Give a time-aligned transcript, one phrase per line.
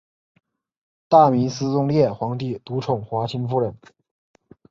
[1.07, 3.77] 大明思宗烈皇帝独宠华清夫人。